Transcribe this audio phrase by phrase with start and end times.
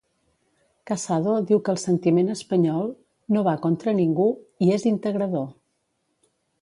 [0.91, 2.89] Casado diu que el sentiment espanyol
[3.35, 4.29] "no va contra ningú"
[4.69, 5.47] i "és integrador"